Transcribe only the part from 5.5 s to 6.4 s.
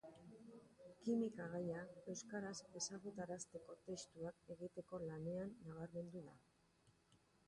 nabarmendu da.